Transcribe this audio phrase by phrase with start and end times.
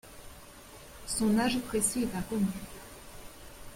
[1.05, 2.47] Son âge précis est inconnu.